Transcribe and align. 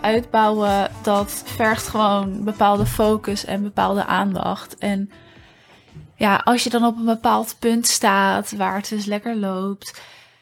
Uitbouwen, 0.00 0.90
dat 1.02 1.42
vergt 1.46 1.88
gewoon 1.88 2.44
bepaalde 2.44 2.86
focus 2.86 3.44
en 3.44 3.62
bepaalde 3.62 4.04
aandacht. 4.04 4.78
En 4.78 5.10
ja, 6.16 6.36
als 6.44 6.64
je 6.64 6.70
dan 6.70 6.84
op 6.84 6.96
een 6.96 7.04
bepaald 7.04 7.56
punt 7.58 7.86
staat 7.86 8.56
waar 8.56 8.76
het 8.76 8.88
dus 8.88 9.04
lekker 9.04 9.36
loopt, 9.36 10.00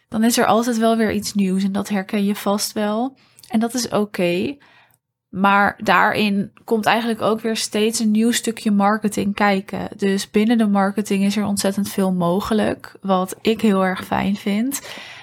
dan 0.09 0.25
is 0.25 0.39
er 0.39 0.47
altijd 0.47 0.79
wel 0.79 0.97
weer 0.97 1.13
iets 1.13 1.35
nieuws 1.35 1.65
en 1.65 1.73
dat 1.73 1.89
herken 1.89 2.25
je 2.25 2.35
vast 2.35 2.73
wel. 2.73 3.17
En 3.49 3.61
dat 3.61 3.75
is 3.75 3.89
oké. 3.89 4.57
Maar 5.29 5.79
daarin 5.83 6.53
komt 6.65 6.87
eigenlijk 6.87 7.23
ook 7.23 7.41
weer 7.41 7.57
steeds 7.57 7.99
een 7.99 8.11
nieuw 8.11 8.31
stukje 8.31 8.71
marketing 8.71 9.35
kijken. 9.35 9.89
Dus 9.97 10.31
binnen 10.31 10.59
de 10.59 10.67
marketing 10.67 11.25
is 11.25 11.37
er 11.37 11.45
ontzettend 11.45 11.89
veel 11.89 12.13
mogelijk, 12.13 12.95
wat 13.01 13.37
ik 13.41 13.61
heel 13.61 13.85
erg 13.85 14.05
fijn 14.05 14.37
vind. 14.37 14.81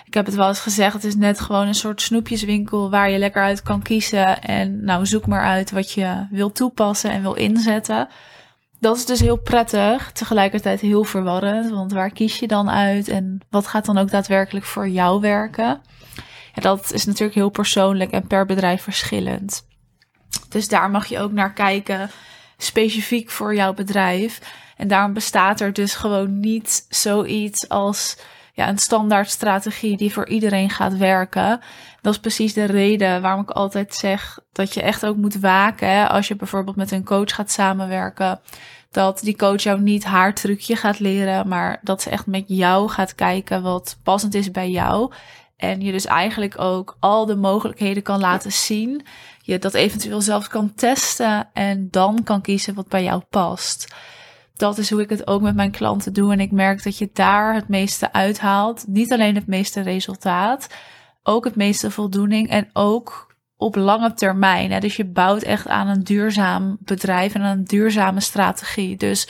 Ik 0.09 0.15
heb 0.15 0.25
het 0.25 0.35
wel 0.35 0.47
eens 0.47 0.59
gezegd, 0.59 0.93
het 0.93 1.03
is 1.03 1.15
net 1.15 1.39
gewoon 1.39 1.67
een 1.67 1.75
soort 1.75 2.01
snoepjeswinkel 2.01 2.89
waar 2.89 3.09
je 3.09 3.17
lekker 3.17 3.41
uit 3.41 3.61
kan 3.61 3.81
kiezen. 3.81 4.41
En 4.41 4.83
nou, 4.83 5.05
zoek 5.05 5.27
maar 5.27 5.43
uit 5.43 5.71
wat 5.71 5.91
je 5.91 6.27
wil 6.29 6.51
toepassen 6.51 7.11
en 7.11 7.21
wil 7.21 7.33
inzetten. 7.33 8.07
Dat 8.79 8.97
is 8.97 9.05
dus 9.05 9.19
heel 9.19 9.37
prettig, 9.37 10.11
tegelijkertijd 10.11 10.79
heel 10.79 11.03
verwarrend. 11.03 11.69
Want 11.69 11.91
waar 11.91 12.09
kies 12.09 12.39
je 12.39 12.47
dan 12.47 12.69
uit 12.69 13.07
en 13.07 13.39
wat 13.49 13.67
gaat 13.67 13.85
dan 13.85 13.97
ook 13.97 14.09
daadwerkelijk 14.09 14.65
voor 14.65 14.87
jou 14.87 15.21
werken? 15.21 15.81
Ja, 16.53 16.61
dat 16.61 16.93
is 16.93 17.05
natuurlijk 17.05 17.35
heel 17.35 17.49
persoonlijk 17.49 18.11
en 18.11 18.27
per 18.27 18.45
bedrijf 18.45 18.81
verschillend. 18.81 19.67
Dus 20.49 20.67
daar 20.67 20.89
mag 20.89 21.05
je 21.05 21.19
ook 21.19 21.31
naar 21.31 21.53
kijken, 21.53 22.09
specifiek 22.57 23.29
voor 23.29 23.55
jouw 23.55 23.73
bedrijf. 23.73 24.41
En 24.77 24.87
daarom 24.87 25.13
bestaat 25.13 25.59
er 25.59 25.73
dus 25.73 25.95
gewoon 25.95 26.39
niet 26.39 26.85
zoiets 26.89 27.69
als 27.69 28.17
ja, 28.59 28.69
een 28.69 28.77
standaard 28.77 29.29
strategie 29.29 29.97
die 29.97 30.13
voor 30.13 30.27
iedereen 30.27 30.69
gaat 30.69 30.97
werken. 30.97 31.61
Dat 32.01 32.13
is 32.13 32.19
precies 32.19 32.53
de 32.53 32.63
reden 32.63 33.21
waarom 33.21 33.41
ik 33.41 33.49
altijd 33.49 33.95
zeg 33.95 34.39
dat 34.51 34.73
je 34.73 34.81
echt 34.81 35.05
ook 35.05 35.15
moet 35.15 35.39
waken. 35.39 35.89
Hè, 35.89 36.07
als 36.07 36.27
je 36.27 36.35
bijvoorbeeld 36.35 36.75
met 36.75 36.91
een 36.91 37.03
coach 37.03 37.35
gaat 37.35 37.51
samenwerken. 37.51 38.39
Dat 38.91 39.19
die 39.19 39.35
coach 39.35 39.61
jou 39.61 39.81
niet 39.81 40.03
haar 40.03 40.33
trucje 40.33 40.75
gaat 40.75 40.99
leren, 40.99 41.47
maar 41.47 41.79
dat 41.83 42.01
ze 42.01 42.09
echt 42.09 42.25
met 42.25 42.43
jou 42.47 42.89
gaat 42.89 43.15
kijken 43.15 43.61
wat 43.61 43.97
passend 44.03 44.33
is 44.33 44.51
bij 44.51 44.69
jou. 44.69 45.11
En 45.57 45.81
je 45.81 45.91
dus 45.91 46.05
eigenlijk 46.05 46.59
ook 46.59 46.97
al 46.99 47.25
de 47.25 47.35
mogelijkheden 47.35 48.03
kan 48.03 48.19
laten 48.19 48.51
zien. 48.51 49.05
Je 49.41 49.59
dat 49.59 49.73
eventueel 49.73 50.21
zelf 50.21 50.47
kan 50.47 50.73
testen 50.73 51.49
en 51.53 51.87
dan 51.91 52.23
kan 52.23 52.41
kiezen 52.41 52.73
wat 52.73 52.87
bij 52.87 53.03
jou 53.03 53.21
past 53.29 53.87
dat 54.59 54.77
is 54.77 54.89
hoe 54.89 55.01
ik 55.01 55.09
het 55.09 55.27
ook 55.27 55.41
met 55.41 55.55
mijn 55.55 55.71
klanten 55.71 56.13
doe. 56.13 56.31
En 56.31 56.39
ik 56.39 56.51
merk 56.51 56.83
dat 56.83 56.97
je 56.97 57.09
daar 57.13 57.53
het 57.53 57.67
meeste 57.67 58.13
uithaalt. 58.13 58.85
Niet 58.87 59.13
alleen 59.13 59.35
het 59.35 59.47
meeste 59.47 59.81
resultaat, 59.81 60.67
ook 61.23 61.43
het 61.43 61.55
meeste 61.55 61.91
voldoening 61.91 62.49
en 62.49 62.69
ook 62.73 63.35
op 63.57 63.75
lange 63.75 64.13
termijn. 64.13 64.71
Hè. 64.71 64.79
Dus 64.79 64.95
je 64.95 65.05
bouwt 65.05 65.41
echt 65.41 65.67
aan 65.67 65.87
een 65.87 66.03
duurzaam 66.03 66.77
bedrijf 66.79 67.33
en 67.33 67.41
aan 67.41 67.57
een 67.57 67.63
duurzame 67.63 68.19
strategie. 68.19 68.97
Dus 68.97 69.29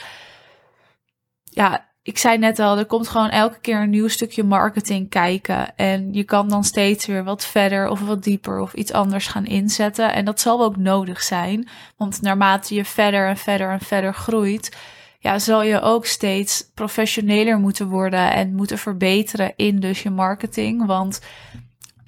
ja, 1.44 1.88
ik 2.02 2.18
zei 2.18 2.38
net 2.38 2.58
al, 2.58 2.78
er 2.78 2.86
komt 2.86 3.08
gewoon 3.08 3.30
elke 3.30 3.60
keer 3.60 3.80
een 3.80 3.90
nieuw 3.90 4.08
stukje 4.08 4.44
marketing 4.44 5.08
kijken. 5.08 5.76
En 5.76 6.12
je 6.12 6.24
kan 6.24 6.48
dan 6.48 6.64
steeds 6.64 7.06
weer 7.06 7.24
wat 7.24 7.46
verder 7.46 7.88
of 7.88 8.00
wat 8.00 8.22
dieper 8.22 8.60
of 8.60 8.72
iets 8.72 8.92
anders 8.92 9.26
gaan 9.26 9.46
inzetten. 9.46 10.12
En 10.12 10.24
dat 10.24 10.40
zal 10.40 10.62
ook 10.62 10.76
nodig 10.76 11.22
zijn. 11.22 11.68
Want 11.96 12.22
naarmate 12.22 12.74
je 12.74 12.84
verder 12.84 13.28
en 13.28 13.36
verder 13.36 13.70
en 13.70 13.80
verder 13.80 14.14
groeit 14.14 14.76
ja, 15.22 15.38
zal 15.38 15.62
je 15.62 15.80
ook 15.80 16.06
steeds 16.06 16.70
professioneler 16.74 17.58
moeten 17.58 17.88
worden 17.88 18.32
en 18.32 18.54
moeten 18.54 18.78
verbeteren 18.78 19.52
in 19.56 19.80
dus 19.80 20.02
je 20.02 20.10
marketing. 20.10 20.86
Want 20.86 21.20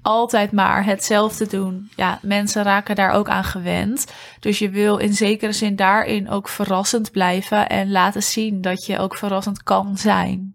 altijd 0.03 0.53
maar 0.53 0.85
hetzelfde 0.85 1.47
doen. 1.47 1.91
Ja, 1.97 2.19
mensen 2.23 2.63
raken 2.63 2.97
daar 2.97 3.11
ook 3.11 3.29
aan 3.29 3.45
gewend. 3.45 4.13
Dus 4.41 4.59
je 4.59 4.71
wil 4.71 4.97
in 4.97 5.15
zekere 5.15 5.53
zin 5.53 5.77
daarin 5.77 6.31
ook 6.31 6.49
verrassend 6.49 7.11
blijven 7.11 7.69
en 7.69 7.91
laten 7.91 8.23
zien 8.23 8.61
dat 8.61 8.87
je 8.87 8.99
ook 8.99 9.17
verrassend 9.17 9.63
kan 9.63 9.97
zijn. 9.97 10.55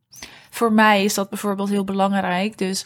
Voor 0.50 0.74
mij 0.74 1.04
is 1.04 1.14
dat 1.14 1.30
bijvoorbeeld 1.30 1.70
heel 1.70 1.84
belangrijk. 1.84 2.58
Dus 2.58 2.86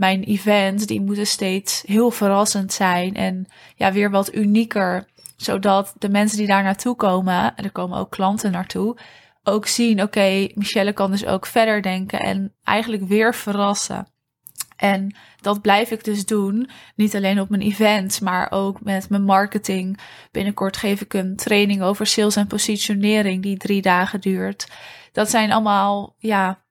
mijn 0.00 0.22
events, 0.22 0.86
die 0.86 1.00
moeten 1.00 1.26
steeds 1.26 1.82
heel 1.86 2.10
verrassend 2.10 2.72
zijn 2.72 3.14
en 3.14 3.46
ja, 3.74 3.92
weer 3.92 4.10
wat 4.10 4.34
unieker 4.34 5.08
zodat 5.36 5.94
de 5.98 6.08
mensen 6.08 6.38
die 6.38 6.46
daar 6.46 6.62
naartoe 6.62 6.96
komen, 6.96 7.56
en 7.56 7.64
er 7.64 7.70
komen 7.70 7.98
ook 7.98 8.10
klanten 8.10 8.52
naartoe, 8.52 8.96
ook 9.42 9.66
zien, 9.66 10.02
oké, 10.02 10.48
Michelle 10.54 10.92
kan 10.92 11.10
dus 11.10 11.26
ook 11.26 11.46
verder 11.46 11.82
denken 11.82 12.20
en 12.20 12.54
eigenlijk 12.64 13.02
weer 13.02 13.34
verrassen. 13.34 14.08
En 14.76 15.16
dat 15.40 15.60
blijf 15.60 15.90
ik 15.90 16.04
dus 16.04 16.26
doen. 16.26 16.70
Niet 16.96 17.16
alleen 17.16 17.40
op 17.40 17.48
mijn 17.48 17.62
events, 17.62 18.20
maar 18.20 18.50
ook 18.50 18.82
met 18.82 19.08
mijn 19.08 19.24
marketing. 19.24 19.98
Binnenkort 20.30 20.76
geef 20.76 21.00
ik 21.00 21.14
een 21.14 21.36
training 21.36 21.82
over 21.82 22.06
sales 22.06 22.36
en 22.36 22.46
positionering 22.46 23.42
die 23.42 23.56
drie 23.56 23.82
dagen 23.82 24.20
duurt. 24.20 24.68
Dat 25.12 25.30
zijn 25.30 25.52
allemaal, 25.52 26.14
ja, 26.18 26.62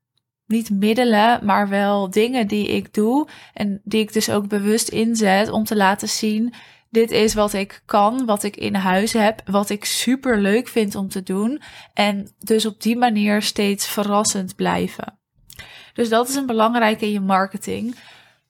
niet 0.49 0.69
middelen, 0.69 1.45
maar 1.45 1.69
wel 1.69 2.09
dingen 2.09 2.47
die 2.47 2.67
ik 2.67 2.93
doe. 2.93 3.27
En 3.53 3.81
die 3.83 4.01
ik 4.01 4.13
dus 4.13 4.29
ook 4.29 4.47
bewust 4.47 4.89
inzet 4.89 5.49
om 5.49 5.63
te 5.63 5.75
laten 5.75 6.09
zien 6.09 6.53
dit 6.89 7.11
is 7.11 7.33
wat 7.33 7.53
ik 7.53 7.81
kan, 7.85 8.25
wat 8.25 8.43
ik 8.43 8.55
in 8.55 8.75
huis 8.75 9.13
heb, 9.13 9.41
wat 9.45 9.69
ik 9.69 9.85
super 9.85 10.41
leuk 10.41 10.67
vind 10.67 10.95
om 10.95 11.09
te 11.09 11.23
doen. 11.23 11.61
En 11.93 12.31
dus 12.39 12.65
op 12.65 12.81
die 12.81 12.97
manier 12.97 13.41
steeds 13.41 13.87
verrassend 13.87 14.55
blijven. 14.55 15.19
Dus 15.93 16.09
dat 16.09 16.29
is 16.29 16.35
een 16.35 16.45
belangrijke 16.45 17.05
in 17.05 17.11
je 17.11 17.19
marketing. 17.19 17.95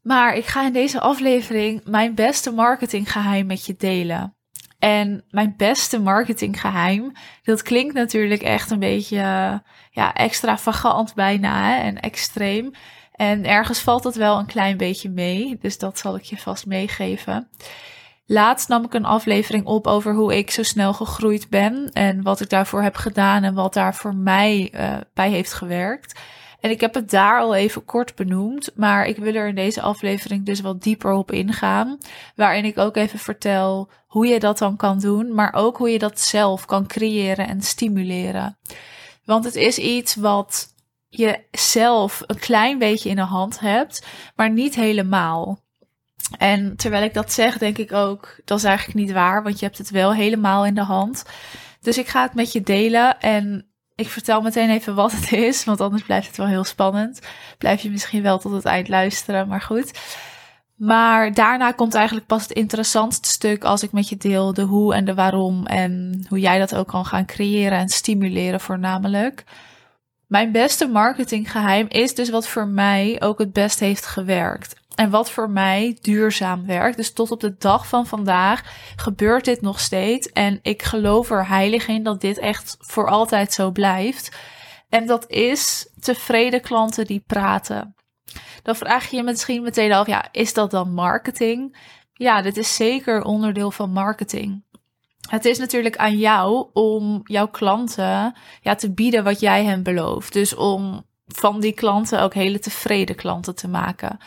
Maar 0.02 0.36
ik 0.36 0.46
ga 0.46 0.66
in 0.66 0.74
deze 0.74 1.00
aflevering 1.00 1.82
mijn 1.86 2.16
beste 2.16 2.52
marketinggeheim 2.52 3.46
met 3.46 3.66
je 3.66 3.76
delen. 3.78 4.39
En 4.80 5.24
mijn 5.30 5.54
beste 5.58 6.00
marketinggeheim, 6.00 7.12
dat 7.44 7.62
klinkt 7.62 7.94
natuurlijk 7.94 8.42
echt 8.42 8.72
een 8.72 8.80
beetje 8.80 9.18
ja, 9.92 10.14
extravagant 10.14 11.14
bijna 11.14 11.64
hè, 11.64 11.82
en 11.82 12.00
extreem. 12.00 12.72
En 13.12 13.46
ergens 13.46 13.80
valt 13.80 14.04
dat 14.04 14.16
wel 14.16 14.40
een 14.40 14.46
klein 14.46 14.78
beetje 14.78 15.10
mee, 15.10 15.58
dus 15.62 15.78
dat 15.78 16.00
zal 16.00 16.16
ik 16.16 16.24
je 16.24 16.38
vast 16.38 16.66
meegeven. 16.66 17.50
Laatst 18.26 18.68
nam 18.68 18.86
ik 18.86 18.94
een 18.94 19.06
aflevering 19.06 19.66
op 19.66 19.88
over 19.88 20.14
hoe 20.14 20.38
ik 20.38 20.52
zo 20.52 20.64
snel 20.64 20.94
gegroeid 20.94 21.50
ben 21.50 21.90
en 21.94 22.22
wat 22.22 22.42
ik 22.42 22.50
daarvoor 22.50 22.82
heb 22.82 22.96
gedaan 22.96 23.44
en 23.44 23.54
wat 23.54 23.74
daar 23.74 23.96
voor 23.96 24.16
mij 24.16 24.74
uh, 24.76 24.98
bij 25.14 25.30
heeft 25.30 25.54
gewerkt. 25.54 26.20
En 26.60 26.70
ik 26.70 26.82
heb 26.82 26.94
het 26.94 27.10
daar 27.10 27.40
al 27.40 27.56
even 27.56 27.86
kort 27.86 28.16
benoemd, 28.16 28.72
maar 28.76 29.06
ik 29.06 29.18
wil 29.18 29.34
er 29.34 29.48
in 29.48 29.56
deze 29.56 29.82
aflevering 29.82 30.46
dus 30.46 30.62
wat 30.62 30.84
dieper 30.84 31.12
op 31.12 31.32
ingaan, 31.32 31.98
waarin 32.36 32.66
ik 32.66 32.78
ook 32.78 32.96
even 32.96 33.20
vertel 33.20 33.90
hoe 34.08 34.28
je 34.28 34.40
dat 34.40 34.58
dan 34.58 34.76
kan 34.76 35.00
doen, 35.00 35.34
maar 35.34 35.54
ook 35.54 35.78
hoe 35.78 35.90
je 35.90 36.00
dat 36.00 36.20
zelf 36.20 36.66
kan 36.66 36.88
creëren 36.88 37.48
en 37.48 37.62
stimuleren. 37.62 38.58
Want 39.26 39.46
het 39.46 39.56
is 39.56 39.78
iets 39.78 40.16
wat 40.16 40.74
je 41.10 41.44
zelf 41.52 42.24
een 42.26 42.40
klein 42.40 42.78
beetje 42.78 43.10
in 43.10 43.16
de 43.16 43.22
hand 43.22 43.60
hebt, 43.60 44.06
maar 44.36 44.52
niet 44.52 44.76
helemaal. 44.76 45.60
En 46.38 46.76
terwijl 46.76 47.04
ik 47.04 47.14
dat 47.14 47.32
zeg, 47.32 47.58
denk 47.58 47.78
ik 47.78 47.94
ook, 47.94 48.40
dat 48.46 48.58
is 48.58 48.64
eigenlijk 48.64 49.00
niet 49.00 49.12
waar, 49.12 49.44
want 49.44 49.60
je 49.60 49.66
hebt 49.66 49.78
het 49.78 49.90
wel 49.90 50.14
helemaal 50.14 50.66
in 50.66 50.76
de 50.76 50.84
hand. 50.84 51.24
Dus 51.82 51.98
ik 51.98 52.08
ga 52.08 52.22
het 52.22 52.34
met 52.34 52.52
je 52.52 52.62
delen 52.62 53.20
en 53.20 53.69
ik 54.00 54.10
vertel 54.10 54.42
meteen 54.42 54.70
even 54.70 54.96
wat 54.96 55.12
het 55.12 55.32
is, 55.32 55.64
want 55.64 55.82
anders 55.82 56.04
blijft 56.04 56.28
het 56.28 56.38
wel 56.38 56.48
heel 56.48 56.64
spannend. 56.64 57.20
Blijf 57.58 57.82
je 57.82 57.92
misschien 57.92 58.22
wel 58.22 58.40
tot 58.40 58.52
het 58.52 58.66
eind 58.66 58.88
luisteren, 58.88 59.48
maar 59.48 59.62
goed. 59.62 59.92
Maar 60.76 61.34
daarna 61.34 61.72
komt 61.72 61.94
eigenlijk 61.94 62.26
pas 62.26 62.42
het 62.42 62.52
interessantste 62.52 63.30
stuk 63.30 63.64
als 63.64 63.84
ik 63.84 63.92
met 63.92 64.10
je 64.10 64.18
deel 64.18 64.54
de 64.54 64.62
hoe 64.62 64.94
en 64.94 65.06
de 65.06 65.14
waarom 65.14 65.66
en 65.66 66.26
hoe 66.30 66.40
jij 66.40 66.60
dat 66.60 66.76
ook 66.76 66.88
kan 66.88 67.06
gaan 67.06 67.26
creëren 67.26 67.78
en 67.78 67.90
stimuleren 67.90 68.60
voornamelijk. 68.60 69.44
Mijn 70.28 70.52
beste 70.52 70.88
marketinggeheim 70.88 71.86
is 71.90 72.16
dus 72.16 72.30
wat 72.30 72.48
voor 72.48 72.68
mij 72.68 73.16
ook 73.20 73.40
het 73.40 73.54
best 73.54 73.80
heeft 73.80 74.06
gewerkt. 74.06 74.79
En 75.00 75.10
wat 75.10 75.32
voor 75.32 75.50
mij 75.50 75.98
duurzaam 76.02 76.66
werkt. 76.66 76.98
Dus 76.98 77.14
tot 77.14 77.32
op 77.32 77.40
de 77.40 77.56
dag 77.58 77.88
van 77.88 78.08
vandaag 78.08 78.64
gebeurt 78.96 79.46
dit 79.46 79.62
nog 79.62 79.80
steeds. 79.80 80.32
En 80.32 80.60
ik 80.62 80.84
geloof 80.84 81.30
er 81.30 81.48
heilig 81.48 81.88
in 81.88 82.04
dat 82.04 82.22
dit 82.22 82.38
echt 82.38 82.78
voor 82.80 83.10
altijd 83.10 83.54
zo 83.54 83.72
blijft. 83.72 84.38
En 84.90 85.06
dat 85.06 85.30
is 85.30 85.90
tevreden 86.00 86.62
klanten 86.62 87.06
die 87.06 87.24
praten. 87.28 87.96
Dan 88.64 88.76
vraag 88.76 89.10
je 89.10 89.16
je 89.18 89.24
misschien 89.24 89.64
meteen 89.64 89.92
af, 89.92 90.08
ja, 90.08 90.28
is 90.32 90.54
dat 90.54 90.72
dan 90.72 90.94
marketing? 90.94 91.78
Ja, 92.14 92.42
dit 92.42 92.58
is 92.58 92.76
zeker 92.76 93.24
onderdeel 93.24 93.72
van 93.72 93.92
marketing. 93.92 94.64
Het 95.30 95.46
is 95.46 95.58
natuurlijk 95.58 95.98
aan 95.98 96.18
jou 96.18 96.70
om 96.74 97.22
jouw 97.24 97.48
klanten 97.48 98.36
ja, 98.62 98.76
te 98.76 98.94
bieden 98.94 99.24
wat 99.24 99.40
jij 99.40 99.64
hen 99.64 99.84
belooft. 99.84 100.34
Dus 100.34 100.56
om 100.56 101.08
van 101.28 101.60
die 101.60 101.74
klanten 101.74 102.22
ook 102.22 102.34
hele 102.34 102.60
tevreden 102.60 103.16
klanten 103.16 103.56
te 103.56 103.68
maken. 103.68 104.18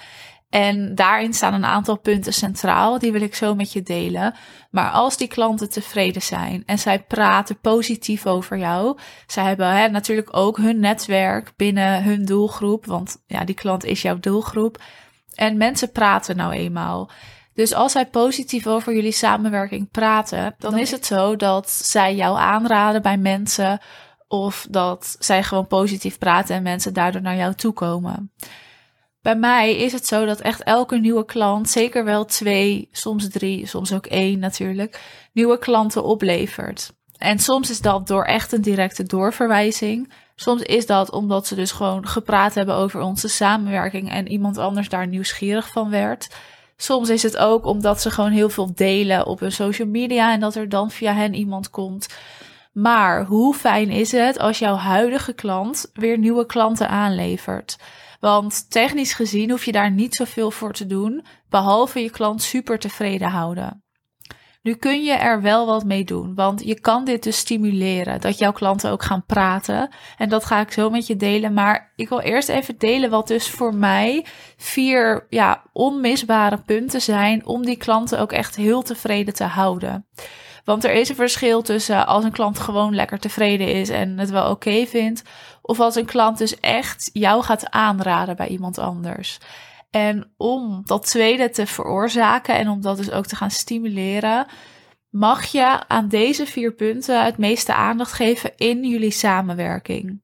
En 0.52 0.94
daarin 0.94 1.34
staan 1.34 1.54
een 1.54 1.64
aantal 1.64 1.98
punten 1.98 2.32
centraal, 2.32 2.98
die 2.98 3.12
wil 3.12 3.20
ik 3.20 3.34
zo 3.34 3.54
met 3.54 3.72
je 3.72 3.82
delen. 3.82 4.34
Maar 4.70 4.90
als 4.90 5.16
die 5.16 5.28
klanten 5.28 5.70
tevreden 5.70 6.22
zijn 6.22 6.62
en 6.66 6.78
zij 6.78 7.02
praten 7.02 7.60
positief 7.60 8.26
over 8.26 8.58
jou, 8.58 8.98
zij 9.26 9.44
hebben 9.44 9.76
hè, 9.76 9.88
natuurlijk 9.88 10.36
ook 10.36 10.56
hun 10.56 10.80
netwerk 10.80 11.52
binnen 11.56 12.02
hun 12.02 12.24
doelgroep, 12.24 12.86
want 12.86 13.22
ja, 13.26 13.44
die 13.44 13.54
klant 13.54 13.84
is 13.84 14.02
jouw 14.02 14.18
doelgroep. 14.18 14.82
En 15.34 15.56
mensen 15.56 15.92
praten 15.92 16.36
nou 16.36 16.52
eenmaal. 16.52 17.10
Dus 17.54 17.74
als 17.74 17.92
zij 17.92 18.06
positief 18.06 18.66
over 18.66 18.94
jullie 18.94 19.12
samenwerking 19.12 19.90
praten, 19.90 20.54
dan 20.58 20.78
is 20.78 20.90
het 20.90 21.06
zo 21.06 21.36
dat 21.36 21.70
zij 21.70 22.14
jou 22.14 22.38
aanraden 22.38 23.02
bij 23.02 23.16
mensen 23.16 23.80
of 24.28 24.66
dat 24.70 25.16
zij 25.18 25.42
gewoon 25.42 25.66
positief 25.66 26.18
praten 26.18 26.56
en 26.56 26.62
mensen 26.62 26.94
daardoor 26.94 27.22
naar 27.22 27.36
jou 27.36 27.54
toe 27.54 27.72
komen. 27.72 28.32
Bij 29.22 29.36
mij 29.36 29.76
is 29.76 29.92
het 29.92 30.06
zo 30.06 30.24
dat 30.24 30.40
echt 30.40 30.62
elke 30.62 30.98
nieuwe 30.98 31.24
klant, 31.24 31.70
zeker 31.70 32.04
wel 32.04 32.24
twee, 32.24 32.88
soms 32.92 33.28
drie, 33.28 33.66
soms 33.66 33.92
ook 33.92 34.06
één 34.06 34.38
natuurlijk, 34.38 35.00
nieuwe 35.32 35.58
klanten 35.58 36.04
oplevert. 36.04 36.92
En 37.18 37.38
soms 37.38 37.70
is 37.70 37.80
dat 37.80 38.06
door 38.06 38.24
echt 38.24 38.52
een 38.52 38.62
directe 38.62 39.02
doorverwijzing. 39.02 40.12
Soms 40.34 40.62
is 40.62 40.86
dat 40.86 41.10
omdat 41.10 41.46
ze 41.46 41.54
dus 41.54 41.72
gewoon 41.72 42.06
gepraat 42.06 42.54
hebben 42.54 42.74
over 42.74 43.00
onze 43.00 43.28
samenwerking 43.28 44.10
en 44.10 44.28
iemand 44.28 44.58
anders 44.58 44.88
daar 44.88 45.06
nieuwsgierig 45.06 45.68
van 45.68 45.90
werd. 45.90 46.28
Soms 46.76 47.08
is 47.08 47.22
het 47.22 47.36
ook 47.36 47.64
omdat 47.66 48.00
ze 48.00 48.10
gewoon 48.10 48.30
heel 48.30 48.48
veel 48.48 48.74
delen 48.74 49.26
op 49.26 49.40
hun 49.40 49.52
social 49.52 49.88
media 49.88 50.32
en 50.32 50.40
dat 50.40 50.54
er 50.54 50.68
dan 50.68 50.90
via 50.90 51.14
hen 51.14 51.34
iemand 51.34 51.70
komt. 51.70 52.06
Maar 52.72 53.24
hoe 53.24 53.54
fijn 53.54 53.90
is 53.90 54.12
het 54.12 54.38
als 54.38 54.58
jouw 54.58 54.76
huidige 54.76 55.32
klant 55.32 55.90
weer 55.92 56.18
nieuwe 56.18 56.46
klanten 56.46 56.88
aanlevert? 56.88 57.76
Want 58.22 58.70
technisch 58.70 59.12
gezien 59.12 59.50
hoef 59.50 59.64
je 59.64 59.72
daar 59.72 59.90
niet 59.90 60.14
zoveel 60.14 60.50
voor 60.50 60.72
te 60.72 60.86
doen, 60.86 61.24
behalve 61.48 62.00
je 62.02 62.10
klant 62.10 62.42
super 62.42 62.78
tevreden 62.78 63.28
houden. 63.28 63.84
Nu 64.62 64.74
kun 64.74 65.02
je 65.02 65.12
er 65.12 65.42
wel 65.42 65.66
wat 65.66 65.84
mee 65.84 66.04
doen, 66.04 66.34
want 66.34 66.64
je 66.64 66.80
kan 66.80 67.04
dit 67.04 67.22
dus 67.22 67.36
stimuleren, 67.36 68.20
dat 68.20 68.38
jouw 68.38 68.52
klanten 68.52 68.90
ook 68.90 69.02
gaan 69.02 69.24
praten. 69.26 69.88
En 70.16 70.28
dat 70.28 70.44
ga 70.44 70.60
ik 70.60 70.72
zo 70.72 70.90
met 70.90 71.06
je 71.06 71.16
delen. 71.16 71.52
Maar 71.52 71.92
ik 71.96 72.08
wil 72.08 72.20
eerst 72.20 72.48
even 72.48 72.78
delen 72.78 73.10
wat 73.10 73.28
dus 73.28 73.50
voor 73.50 73.74
mij 73.74 74.26
vier 74.56 75.26
ja, 75.28 75.62
onmisbare 75.72 76.58
punten 76.66 77.00
zijn 77.00 77.46
om 77.46 77.64
die 77.64 77.76
klanten 77.76 78.20
ook 78.20 78.32
echt 78.32 78.56
heel 78.56 78.82
tevreden 78.82 79.34
te 79.34 79.44
houden. 79.44 80.06
Want 80.64 80.84
er 80.84 80.92
is 80.92 81.08
een 81.08 81.14
verschil 81.14 81.62
tussen 81.62 82.06
als 82.06 82.24
een 82.24 82.32
klant 82.32 82.58
gewoon 82.58 82.94
lekker 82.94 83.18
tevreden 83.18 83.74
is 83.74 83.88
en 83.88 84.18
het 84.18 84.30
wel 84.30 84.50
oké 84.50 84.86
vindt, 84.86 85.22
of 85.62 85.80
als 85.80 85.94
een 85.94 86.04
klant 86.04 86.38
dus 86.38 86.60
echt 86.60 87.10
jou 87.12 87.42
gaat 87.42 87.70
aanraden 87.70 88.36
bij 88.36 88.48
iemand 88.48 88.78
anders. 88.78 89.38
En 89.90 90.32
om 90.36 90.82
dat 90.84 91.06
tweede 91.06 91.50
te 91.50 91.66
veroorzaken 91.66 92.54
en 92.54 92.68
om 92.68 92.80
dat 92.80 92.96
dus 92.96 93.10
ook 93.10 93.26
te 93.26 93.36
gaan 93.36 93.50
stimuleren, 93.50 94.46
mag 95.10 95.44
je 95.44 95.88
aan 95.88 96.08
deze 96.08 96.46
vier 96.46 96.72
punten 96.72 97.24
het 97.24 97.38
meeste 97.38 97.74
aandacht 97.74 98.12
geven 98.12 98.56
in 98.56 98.84
jullie 98.84 99.10
samenwerking. 99.10 100.22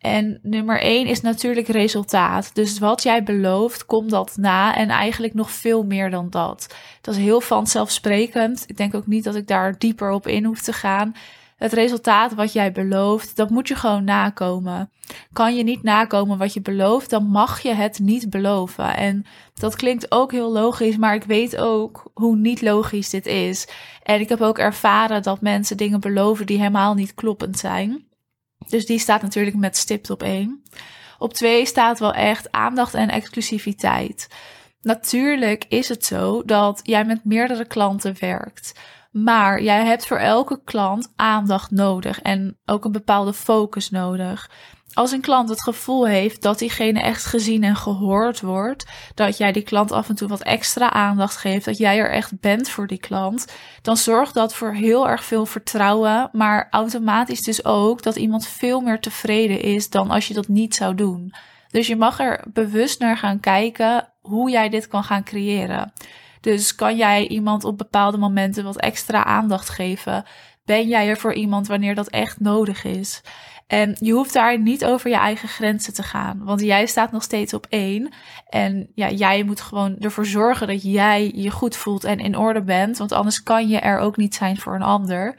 En 0.00 0.38
nummer 0.42 0.80
één 0.80 1.06
is 1.06 1.20
natuurlijk 1.20 1.66
resultaat. 1.66 2.54
Dus 2.54 2.78
wat 2.78 3.02
jij 3.02 3.22
belooft, 3.22 3.86
kom 3.86 4.08
dat 4.08 4.36
na. 4.36 4.76
En 4.76 4.88
eigenlijk 4.88 5.34
nog 5.34 5.50
veel 5.50 5.84
meer 5.84 6.10
dan 6.10 6.30
dat. 6.30 6.74
Dat 7.00 7.14
is 7.14 7.20
heel 7.20 7.40
vanzelfsprekend. 7.40 8.64
Ik 8.66 8.76
denk 8.76 8.94
ook 8.94 9.06
niet 9.06 9.24
dat 9.24 9.34
ik 9.34 9.46
daar 9.46 9.78
dieper 9.78 10.10
op 10.10 10.26
in 10.26 10.44
hoef 10.44 10.60
te 10.60 10.72
gaan. 10.72 11.14
Het 11.56 11.72
resultaat 11.72 12.34
wat 12.34 12.52
jij 12.52 12.72
belooft, 12.72 13.36
dat 13.36 13.50
moet 13.50 13.68
je 13.68 13.74
gewoon 13.74 14.04
nakomen. 14.04 14.90
Kan 15.32 15.56
je 15.56 15.62
niet 15.62 15.82
nakomen 15.82 16.38
wat 16.38 16.54
je 16.54 16.60
belooft, 16.60 17.10
dan 17.10 17.26
mag 17.26 17.60
je 17.60 17.74
het 17.74 17.98
niet 17.98 18.30
beloven. 18.30 18.96
En 18.96 19.24
dat 19.54 19.76
klinkt 19.76 20.12
ook 20.12 20.32
heel 20.32 20.52
logisch, 20.52 20.96
maar 20.96 21.14
ik 21.14 21.24
weet 21.24 21.56
ook 21.56 22.10
hoe 22.14 22.36
niet 22.36 22.62
logisch 22.62 23.10
dit 23.10 23.26
is. 23.26 23.68
En 24.02 24.20
ik 24.20 24.28
heb 24.28 24.40
ook 24.40 24.58
ervaren 24.58 25.22
dat 25.22 25.40
mensen 25.40 25.76
dingen 25.76 26.00
beloven 26.00 26.46
die 26.46 26.58
helemaal 26.58 26.94
niet 26.94 27.14
kloppend 27.14 27.58
zijn. 27.58 28.04
Dus 28.70 28.86
die 28.86 28.98
staat 28.98 29.22
natuurlijk 29.22 29.56
met 29.56 29.76
stipt 29.76 30.10
op 30.10 30.22
één. 30.22 30.62
Op 31.18 31.34
twee 31.34 31.66
staat 31.66 31.98
wel 31.98 32.14
echt 32.14 32.52
aandacht 32.52 32.94
en 32.94 33.08
exclusiviteit. 33.08 34.28
Natuurlijk 34.80 35.64
is 35.68 35.88
het 35.88 36.04
zo 36.04 36.44
dat 36.44 36.80
jij 36.82 37.04
met 37.04 37.24
meerdere 37.24 37.66
klanten 37.66 38.16
werkt. 38.20 38.72
Maar 39.10 39.62
jij 39.62 39.84
hebt 39.84 40.06
voor 40.06 40.16
elke 40.16 40.60
klant 40.64 41.12
aandacht 41.16 41.70
nodig 41.70 42.20
en 42.20 42.58
ook 42.64 42.84
een 42.84 42.92
bepaalde 42.92 43.32
focus 43.32 43.90
nodig 43.90 44.50
als 44.94 45.12
een 45.12 45.20
klant 45.20 45.48
het 45.48 45.62
gevoel 45.62 46.06
heeft 46.06 46.42
dat 46.42 46.58
diegene 46.58 47.00
echt 47.00 47.24
gezien 47.24 47.64
en 47.64 47.76
gehoord 47.76 48.40
wordt, 48.40 48.86
dat 49.14 49.36
jij 49.36 49.52
die 49.52 49.62
klant 49.62 49.92
af 49.92 50.08
en 50.08 50.14
toe 50.14 50.28
wat 50.28 50.42
extra 50.42 50.90
aandacht 50.90 51.36
geeft, 51.36 51.64
dat 51.64 51.78
jij 51.78 51.98
er 51.98 52.10
echt 52.10 52.40
bent 52.40 52.68
voor 52.68 52.86
die 52.86 52.98
klant, 52.98 53.46
dan 53.82 53.96
zorgt 53.96 54.34
dat 54.34 54.54
voor 54.54 54.72
heel 54.72 55.08
erg 55.08 55.24
veel 55.24 55.46
vertrouwen, 55.46 56.28
maar 56.32 56.66
automatisch 56.70 57.42
dus 57.42 57.64
ook 57.64 58.02
dat 58.02 58.16
iemand 58.16 58.46
veel 58.46 58.80
meer 58.80 59.00
tevreden 59.00 59.60
is 59.60 59.90
dan 59.90 60.10
als 60.10 60.28
je 60.28 60.34
dat 60.34 60.48
niet 60.48 60.74
zou 60.74 60.94
doen. 60.94 61.34
Dus 61.70 61.86
je 61.86 61.96
mag 61.96 62.20
er 62.20 62.44
bewust 62.52 63.00
naar 63.00 63.16
gaan 63.16 63.40
kijken 63.40 64.08
hoe 64.20 64.50
jij 64.50 64.68
dit 64.68 64.88
kan 64.88 65.04
gaan 65.04 65.24
creëren. 65.24 65.92
Dus 66.40 66.74
kan 66.74 66.96
jij 66.96 67.26
iemand 67.26 67.64
op 67.64 67.78
bepaalde 67.78 68.18
momenten 68.18 68.64
wat 68.64 68.76
extra 68.76 69.24
aandacht 69.24 69.68
geven? 69.68 70.24
Ben 70.64 70.88
jij 70.88 71.08
er 71.08 71.16
voor 71.16 71.34
iemand 71.34 71.66
wanneer 71.66 71.94
dat 71.94 72.08
echt 72.08 72.40
nodig 72.40 72.84
is? 72.84 73.22
En 73.70 73.96
je 74.00 74.12
hoeft 74.12 74.32
daar 74.32 74.58
niet 74.58 74.84
over 74.84 75.10
je 75.10 75.16
eigen 75.16 75.48
grenzen 75.48 75.94
te 75.94 76.02
gaan. 76.02 76.44
Want 76.44 76.60
jij 76.60 76.86
staat 76.86 77.12
nog 77.12 77.22
steeds 77.22 77.54
op 77.54 77.66
één. 77.68 78.12
En 78.48 78.90
ja, 78.94 79.10
jij 79.10 79.42
moet 79.42 79.60
gewoon 79.60 79.98
ervoor 79.98 80.26
zorgen 80.26 80.66
dat 80.66 80.82
jij 80.82 81.32
je 81.34 81.50
goed 81.50 81.76
voelt 81.76 82.04
en 82.04 82.18
in 82.18 82.36
orde 82.36 82.62
bent. 82.62 82.98
Want 82.98 83.12
anders 83.12 83.42
kan 83.42 83.68
je 83.68 83.78
er 83.78 83.98
ook 83.98 84.16
niet 84.16 84.34
zijn 84.34 84.58
voor 84.58 84.74
een 84.74 84.82
ander. 84.82 85.34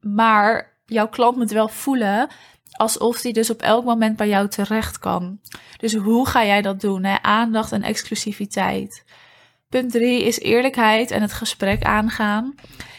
Maar 0.00 0.76
jouw 0.86 1.08
klant 1.08 1.36
moet 1.36 1.50
wel 1.50 1.68
voelen 1.68 2.28
alsof 2.70 3.22
hij 3.22 3.32
dus 3.32 3.50
op 3.50 3.62
elk 3.62 3.84
moment 3.84 4.16
bij 4.16 4.28
jou 4.28 4.48
terecht 4.48 4.98
kan. 4.98 5.40
Dus 5.76 5.94
hoe 5.94 6.26
ga 6.26 6.44
jij 6.44 6.62
dat 6.62 6.80
doen? 6.80 7.06
Aandacht 7.06 7.72
en 7.72 7.82
exclusiviteit. 7.82 9.04
Punt 9.68 9.92
drie 9.92 10.24
is 10.24 10.40
eerlijkheid 10.40 11.10
en 11.10 11.22
het 11.22 11.32
gesprek 11.32 11.82
aangaan. 11.82 12.54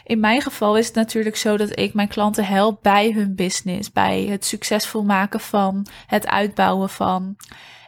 In 0.07 0.19
mijn 0.19 0.41
geval 0.41 0.77
is 0.77 0.85
het 0.85 0.95
natuurlijk 0.95 1.35
zo 1.35 1.57
dat 1.57 1.79
ik 1.79 1.93
mijn 1.93 2.07
klanten 2.07 2.45
help 2.45 2.79
bij 2.81 3.11
hun 3.11 3.35
business, 3.35 3.91
bij 3.91 4.23
het 4.23 4.45
succesvol 4.45 5.03
maken 5.03 5.39
van, 5.39 5.87
het 6.05 6.27
uitbouwen 6.27 6.89
van. 6.89 7.35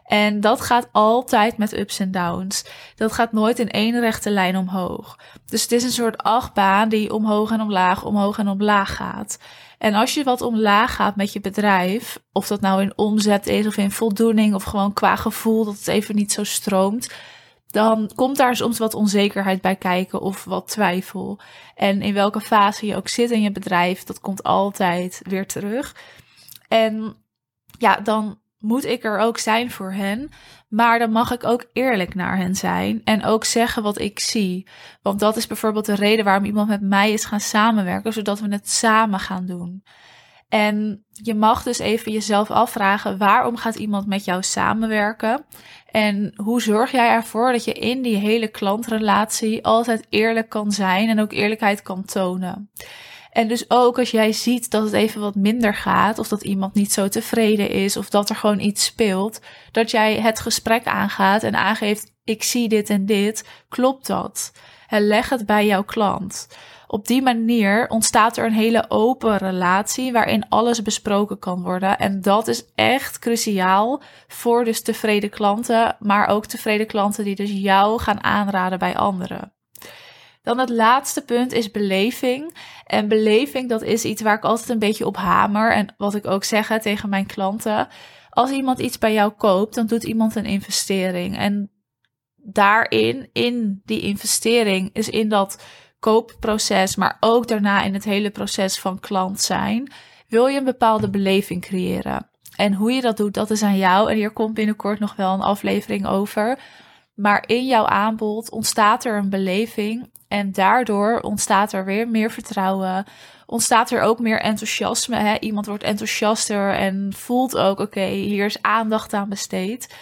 En 0.04 0.42
dat 0.42 0.62
gaat 0.62 0.90
altijd 0.92 1.58
met 1.58 1.78
ups 1.78 2.00
en 2.00 2.12
downs. 2.12 2.66
Dat 2.96 3.12
gaat 3.12 3.32
nooit 3.32 3.60
in 3.60 3.70
één 3.70 4.00
rechte 4.00 4.30
lijn 4.30 4.58
omhoog. 4.58 5.20
Dus 5.46 5.62
het 5.62 5.72
is 5.72 5.84
een 5.84 5.92
soort 5.92 6.18
achtbaan 6.18 6.90
die 6.90 7.14
omhoog 7.14 7.52
en 7.52 7.62
omlaag, 7.62 8.04
omhoog 8.04 8.38
en 8.38 8.48
omlaag 8.48 8.96
gaat. 8.96 9.40
En 9.78 9.94
als 9.94 10.14
je 10.14 10.24
wat 10.24 10.42
omlaag 10.42 10.96
gaat 10.96 11.16
met 11.16 11.34
je 11.34 11.42
bedrijf, 11.42 12.20
of 12.32 12.48
dat 12.48 12.62
nou 12.62 12.82
in 12.82 12.94
omzet 12.98 13.48
is 13.48 13.68
of 13.68 13.78
in 13.78 13.92
voldoening 13.92 14.56
of 14.56 14.64
gewoon 14.64 14.94
qua 14.94 15.16
gevoel 15.16 15.66
dat 15.66 15.78
het 15.78 15.88
even 15.88 16.16
niet 16.16 16.32
zo 16.32 16.44
stroomt, 16.44 17.10
dan 17.72 18.12
komt 18.16 18.38
daar 18.38 18.56
soms 18.56 18.78
wat 18.78 18.94
onzekerheid 18.94 19.62
bij 19.62 19.76
kijken 19.76 20.22
of 20.22 20.44
wat 20.44 20.68
twijfel. 20.68 21.40
En 21.76 22.02
in 22.02 22.14
welke 22.14 22.42
fase 22.42 22.86
je 22.86 22.96
ook 22.96 23.08
zit 23.08 23.32
in 23.32 23.42
je 23.42 23.52
bedrijf, 23.52 24.04
dat 24.04 24.20
komt 24.20 24.44
altijd 24.44 25.22
weer 25.24 25.48
terug. 25.48 25.96
En 26.68 27.16
ja, 27.78 27.96
dan 27.96 28.40
moet 28.58 28.86
ik 28.86 29.04
er 29.04 29.18
ook 29.18 29.38
zijn 29.38 29.72
voor 29.72 29.92
hen. 29.92 30.30
Maar 30.68 31.00
dan 31.00 31.12
mag 31.12 31.32
ik 31.32 31.44
ook 31.44 31.66
eerlijk 31.74 32.16
naar 32.16 32.38
hen 32.38 32.56
zijn 32.56 33.02
en 33.04 33.24
ook 33.24 33.46
zeggen 33.46 33.84
wat 33.84 34.00
ik 34.00 34.20
zie. 34.20 34.68
Want 35.02 35.20
dat 35.20 35.38
is 35.38 35.48
bijvoorbeeld 35.48 35.86
de 35.86 35.96
reden 35.96 36.26
waarom 36.26 36.46
iemand 36.46 36.68
met 36.68 36.82
mij 36.82 37.12
is 37.12 37.26
gaan 37.26 37.40
samenwerken, 37.40 38.14
zodat 38.14 38.40
we 38.40 38.48
het 38.48 38.70
samen 38.70 39.20
gaan 39.20 39.46
doen. 39.46 39.84
En 40.50 41.06
je 41.12 41.36
mag 41.36 41.64
dus 41.64 41.80
even 41.80 42.12
jezelf 42.12 42.52
afvragen: 42.52 43.18
waarom 43.18 43.58
gaat 43.58 43.76
iemand 43.76 44.08
met 44.08 44.26
jou 44.26 44.44
samenwerken? 44.44 45.46
En 45.92 46.34
hoe 46.36 46.62
zorg 46.62 46.92
jij 46.92 47.10
ervoor 47.10 47.52
dat 47.52 47.64
je 47.64 47.74
in 47.74 48.02
die 48.02 48.16
hele 48.16 48.48
klantrelatie 48.48 49.66
altijd 49.66 50.06
eerlijk 50.10 50.50
kan 50.50 50.72
zijn 50.72 51.10
en 51.10 51.20
ook 51.20 51.32
eerlijkheid 51.32 51.82
kan 51.82 52.06
tonen? 52.06 52.70
En 53.32 53.48
dus 53.48 53.70
ook 53.70 54.00
als 54.00 54.12
jij 54.12 54.32
ziet 54.32 54.72
dat 54.72 54.84
het 54.84 54.94
even 54.94 55.22
wat 55.22 55.36
minder 55.36 55.74
gaat, 55.74 56.20
of 56.20 56.28
dat 56.28 56.44
iemand 56.44 56.74
niet 56.74 56.94
zo 56.94 57.08
tevreden 57.08 57.70
is, 57.70 57.98
of 57.98 58.10
dat 58.10 58.30
er 58.30 58.36
gewoon 58.36 58.60
iets 58.60 58.86
speelt, 58.86 59.42
dat 59.72 59.92
jij 59.92 60.16
het 60.16 60.40
gesprek 60.40 60.86
aangaat 60.86 61.44
en 61.44 61.56
aangeeft: 61.56 62.12
Ik 62.24 62.44
zie 62.44 62.70
dit 62.70 62.90
en 62.90 63.06
dit, 63.06 63.48
klopt 63.68 64.08
dat? 64.08 64.52
En 64.88 65.08
leg 65.08 65.30
het 65.30 65.46
bij 65.46 65.66
jouw 65.66 65.84
klant. 65.84 66.48
Op 66.92 67.08
die 67.08 67.22
manier 67.22 67.88
ontstaat 67.88 68.38
er 68.38 68.46
een 68.46 68.52
hele 68.52 68.86
open 68.88 69.38
relatie 69.38 70.12
waarin 70.12 70.50
alles 70.50 70.82
besproken 70.82 71.40
kan 71.40 71.62
worden. 71.62 71.98
En 71.98 72.22
dat 72.22 72.48
is 72.48 72.66
echt 72.76 73.20
cruciaal 73.20 74.02
voor 74.28 74.64
dus 74.64 74.82
tevreden 74.82 75.30
klanten, 75.30 75.96
maar 76.00 76.28
ook 76.28 76.46
tevreden 76.46 76.88
klanten 76.88 77.24
die 77.24 77.36
dus 77.36 77.52
jou 77.52 78.00
gaan 78.00 78.24
aanraden 78.24 78.80
bij 78.80 78.98
anderen. 78.98 79.54
Dan 80.42 80.58
het 80.58 80.70
laatste 80.70 81.22
punt 81.22 81.54
is 81.54 81.72
beleving. 81.72 82.56
En 82.86 83.08
beleving, 83.08 83.70
dat 83.70 83.82
is 83.82 84.06
iets 84.06 84.22
waar 84.22 84.38
ik 84.38 84.44
altijd 84.44 84.70
een 84.70 84.80
beetje 84.80 85.06
op 85.06 85.18
hamer. 85.18 85.74
En 85.74 85.94
wat 85.98 86.16
ik 86.16 86.28
ook 86.28 86.44
zeg 86.44 86.80
tegen 86.80 87.10
mijn 87.10 87.26
klanten. 87.26 87.88
Als 88.30 88.52
iemand 88.52 88.80
iets 88.80 88.98
bij 88.98 89.14
jou 89.14 89.32
koopt, 89.32 89.76
dan 89.76 89.88
doet 89.88 90.04
iemand 90.04 90.36
een 90.36 90.46
investering. 90.46 91.38
En 91.38 91.72
daarin, 92.36 93.30
in 93.34 93.82
die 93.86 94.02
investering, 94.02 94.90
is 94.94 95.10
in 95.10 95.30
dat 95.30 95.64
koopproces, 96.00 96.96
maar 96.96 97.18
ook 97.20 97.48
daarna 97.48 97.82
in 97.84 97.94
het 97.94 98.04
hele 98.04 98.30
proces 98.30 98.80
van 98.80 99.00
klant 99.00 99.42
zijn, 99.42 99.92
wil 100.28 100.48
je 100.48 100.58
een 100.58 100.64
bepaalde 100.64 101.10
beleving 101.10 101.62
creëren. 101.62 102.30
En 102.56 102.74
hoe 102.74 102.92
je 102.92 103.02
dat 103.02 103.18
doet, 103.18 103.34
dat 103.34 103.50
is 103.50 103.64
aan 103.64 103.78
jou. 103.78 104.10
En 104.12 104.16
hier 104.16 104.32
komt 104.32 104.54
binnenkort 104.54 105.00
nog 105.00 105.16
wel 105.16 105.34
een 105.34 105.42
aflevering 105.42 106.08
over. 106.08 106.60
Maar 107.16 107.44
in 107.48 107.66
jouw 107.66 107.86
aanbod 107.86 108.52
ontstaat 108.52 109.06
er 109.06 109.18
een 109.18 109.30
beleving 109.30 110.10
en 110.28 110.52
daardoor 110.52 111.20
ontstaat 111.20 111.74
er 111.74 111.86
weer 111.86 112.08
meer 112.08 112.32
vertrouwen. 112.32 113.06
Ontstaat 113.46 113.92
er 113.92 114.02
ook 114.02 114.20
meer 114.20 114.42
enthousiasme. 114.42 115.16
Hè? 115.16 115.40
Iemand 115.40 115.66
wordt 115.66 115.84
enthousiaster 115.84 116.74
en 116.74 117.14
voelt 117.16 117.58
ook: 117.58 117.80
oké, 117.80 118.06
hier 118.06 118.46
is 118.46 118.62
aandacht 118.62 119.14
aan 119.14 119.30
besteed. 119.30 119.96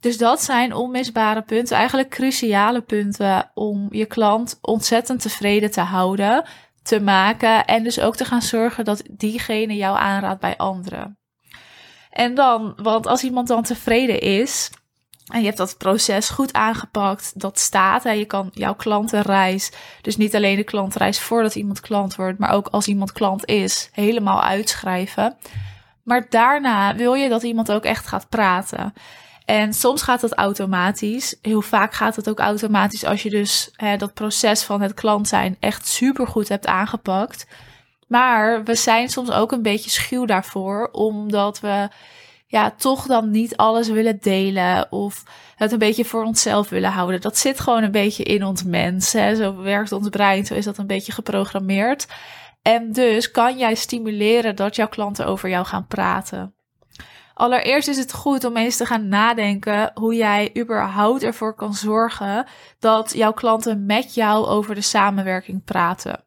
Dus 0.00 0.18
dat 0.18 0.42
zijn 0.42 0.74
onmisbare 0.74 1.42
punten, 1.42 1.76
eigenlijk 1.76 2.08
cruciale 2.08 2.80
punten 2.80 3.50
om 3.54 3.86
je 3.90 4.06
klant 4.06 4.58
ontzettend 4.60 5.20
tevreden 5.20 5.70
te 5.70 5.80
houden, 5.80 6.44
te 6.82 7.00
maken 7.00 7.64
en 7.64 7.82
dus 7.82 8.00
ook 8.00 8.16
te 8.16 8.24
gaan 8.24 8.42
zorgen 8.42 8.84
dat 8.84 9.02
diegene 9.10 9.76
jou 9.76 9.98
aanraadt 9.98 10.40
bij 10.40 10.56
anderen. 10.56 11.18
En 12.10 12.34
dan, 12.34 12.72
want 12.76 13.06
als 13.06 13.22
iemand 13.22 13.48
dan 13.48 13.62
tevreden 13.62 14.20
is, 14.20 14.70
en 15.30 15.40
je 15.40 15.46
hebt 15.46 15.56
dat 15.56 15.78
proces 15.78 16.28
goed 16.28 16.52
aangepakt. 16.52 17.40
Dat 17.40 17.58
staat. 17.58 18.02
Hè. 18.02 18.10
Je 18.10 18.24
kan 18.24 18.50
jouw 18.52 18.74
klantenreis, 18.74 19.72
dus 20.00 20.16
niet 20.16 20.34
alleen 20.34 20.56
de 20.56 20.64
klantreis 20.64 21.20
voordat 21.20 21.54
iemand 21.54 21.80
klant 21.80 22.14
wordt, 22.14 22.38
maar 22.38 22.50
ook 22.50 22.66
als 22.66 22.86
iemand 22.86 23.12
klant 23.12 23.46
is, 23.46 23.90
helemaal 23.92 24.42
uitschrijven. 24.42 25.36
Maar 26.02 26.26
daarna 26.28 26.94
wil 26.94 27.14
je 27.14 27.28
dat 27.28 27.42
iemand 27.42 27.72
ook 27.72 27.84
echt 27.84 28.06
gaat 28.06 28.28
praten. 28.28 28.92
En 29.50 29.74
soms 29.74 30.02
gaat 30.02 30.20
dat 30.20 30.32
automatisch. 30.32 31.36
Heel 31.42 31.62
vaak 31.62 31.94
gaat 31.94 32.16
het 32.16 32.28
ook 32.28 32.38
automatisch 32.38 33.04
als 33.04 33.22
je 33.22 33.30
dus 33.30 33.70
hè, 33.76 33.96
dat 33.96 34.14
proces 34.14 34.62
van 34.62 34.80
het 34.80 34.94
klant 34.94 35.28
zijn 35.28 35.56
echt 35.60 35.86
super 35.86 36.26
goed 36.26 36.48
hebt 36.48 36.66
aangepakt. 36.66 37.46
Maar 38.06 38.64
we 38.64 38.74
zijn 38.74 39.08
soms 39.08 39.30
ook 39.30 39.52
een 39.52 39.62
beetje 39.62 39.90
schuw 39.90 40.24
daarvoor, 40.24 40.88
omdat 40.92 41.60
we 41.60 41.88
ja, 42.46 42.70
toch 42.70 43.06
dan 43.06 43.30
niet 43.30 43.56
alles 43.56 43.88
willen 43.88 44.18
delen 44.20 44.92
of 44.92 45.22
het 45.56 45.72
een 45.72 45.78
beetje 45.78 46.04
voor 46.04 46.24
onszelf 46.24 46.68
willen 46.68 46.92
houden. 46.92 47.20
Dat 47.20 47.38
zit 47.38 47.60
gewoon 47.60 47.82
een 47.82 47.90
beetje 47.90 48.24
in 48.24 48.44
ons 48.44 48.62
mens. 48.62 49.10
Zo 49.10 49.56
werkt 49.56 49.92
ons 49.92 50.08
brein, 50.08 50.46
zo 50.46 50.54
is 50.54 50.64
dat 50.64 50.78
een 50.78 50.86
beetje 50.86 51.12
geprogrammeerd. 51.12 52.06
En 52.62 52.92
dus 52.92 53.30
kan 53.30 53.58
jij 53.58 53.74
stimuleren 53.74 54.56
dat 54.56 54.76
jouw 54.76 54.88
klanten 54.88 55.26
over 55.26 55.48
jou 55.48 55.66
gaan 55.66 55.86
praten. 55.86 56.54
Allereerst 57.40 57.88
is 57.88 57.96
het 57.96 58.12
goed 58.12 58.44
om 58.44 58.56
eens 58.56 58.76
te 58.76 58.86
gaan 58.86 59.08
nadenken 59.08 59.90
hoe 59.94 60.14
jij 60.14 60.50
überhaupt 60.58 61.22
ervoor 61.22 61.54
kan 61.54 61.74
zorgen 61.74 62.46
dat 62.78 63.12
jouw 63.12 63.32
klanten 63.32 63.86
met 63.86 64.14
jou 64.14 64.46
over 64.46 64.74
de 64.74 64.80
samenwerking 64.80 65.64
praten. 65.64 66.24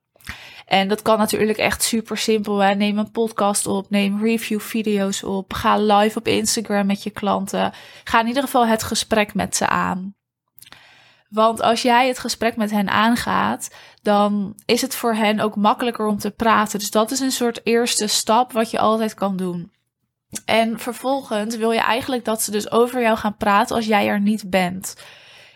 En 0.66 0.88
dat 0.88 1.02
kan 1.02 1.18
natuurlijk 1.18 1.58
echt 1.58 1.84
super 1.84 2.18
simpel. 2.18 2.56
Neem 2.56 2.98
een 2.98 3.12
podcast 3.12 3.68
op, 3.68 3.90
neem 3.90 4.24
review 4.24 4.60
video's 4.60 5.24
op, 5.24 5.54
ga 5.54 5.78
live 5.78 6.18
op 6.18 6.28
Instagram 6.28 6.86
met 6.86 7.04
je 7.04 7.10
klanten. 7.10 7.72
Ga 8.04 8.20
in 8.20 8.28
ieder 8.28 8.44
geval 8.44 8.68
het 8.68 8.84
gesprek 8.84 9.34
met 9.34 9.56
ze 9.56 9.68
aan. 9.68 10.16
Want 11.30 11.62
als 11.62 11.82
jij 11.82 12.08
het 12.08 12.20
gesprek 12.20 12.56
met 12.56 12.72
hen 12.72 12.90
aangaat, 12.90 13.76
dan 14.02 14.56
is 14.66 14.82
het 14.82 14.96
voor 14.96 15.14
hen 15.14 15.40
ook 15.40 15.56
makkelijker 15.56 16.06
om 16.06 16.18
te 16.18 16.32
praten. 16.32 16.80
Dus 16.80 16.92
dat 16.92 17.12
is 17.12 17.20
een 17.20 17.32
soort 17.32 17.62
eerste 17.64 18.08
stap 18.08 18.52
wat 18.52 18.72
je 18.72 18.80
altijd 18.80 19.14
kan 19.14 19.38
doen. 19.38 19.72
En 20.46 20.80
vervolgens 20.80 21.58
wil 21.58 21.72
je 21.72 21.80
eigenlijk 21.80 22.26
dat 22.26 22.42
ze 22.42 22.52
dus 22.52 22.72
over 22.72 23.02
jou 23.02 23.18
gaan 23.18 23.38
praten 23.38 23.76
als 23.76 23.86
jij 23.86 24.08
er 24.08 24.20
niet 24.20 24.50
bent. 24.50 24.96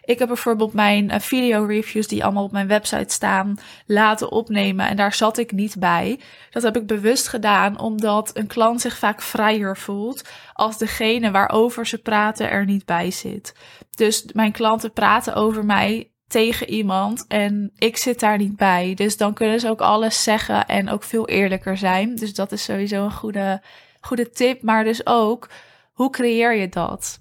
Ik 0.03 0.19
heb 0.19 0.27
bijvoorbeeld 0.27 0.73
mijn 0.73 1.09
uh, 1.09 1.19
video 1.19 1.65
reviews 1.65 2.07
die 2.07 2.23
allemaal 2.23 2.43
op 2.43 2.51
mijn 2.51 2.67
website 2.67 3.13
staan 3.13 3.59
laten 3.85 4.31
opnemen 4.31 4.87
en 4.87 4.95
daar 4.95 5.13
zat 5.13 5.37
ik 5.37 5.51
niet 5.51 5.75
bij. 5.79 6.19
Dat 6.49 6.63
heb 6.63 6.75
ik 6.77 6.87
bewust 6.87 7.27
gedaan 7.27 7.79
omdat 7.79 8.37
een 8.37 8.47
klant 8.47 8.81
zich 8.81 8.97
vaak 8.97 9.21
vrijer 9.21 9.77
voelt 9.77 10.29
als 10.53 10.77
degene 10.77 11.31
waarover 11.31 11.87
ze 11.87 11.97
praten 11.97 12.49
er 12.49 12.65
niet 12.65 12.85
bij 12.85 13.11
zit. 13.11 13.53
Dus 13.95 14.25
mijn 14.33 14.51
klanten 14.51 14.93
praten 14.93 15.35
over 15.35 15.65
mij 15.65 16.11
tegen 16.27 16.69
iemand 16.69 17.25
en 17.27 17.71
ik 17.75 17.97
zit 17.97 18.19
daar 18.19 18.37
niet 18.37 18.55
bij. 18.55 18.93
Dus 18.93 19.17
dan 19.17 19.33
kunnen 19.33 19.59
ze 19.59 19.69
ook 19.69 19.81
alles 19.81 20.23
zeggen 20.23 20.65
en 20.65 20.89
ook 20.89 21.03
veel 21.03 21.27
eerlijker 21.27 21.77
zijn. 21.77 22.15
Dus 22.15 22.33
dat 22.33 22.51
is 22.51 22.63
sowieso 22.63 23.03
een 23.03 23.11
goede, 23.11 23.61
goede 24.07 24.29
tip. 24.29 24.61
Maar 24.61 24.83
dus 24.83 25.05
ook, 25.05 25.49
hoe 25.91 26.09
creëer 26.09 26.55
je 26.55 26.69
dat? 26.69 27.19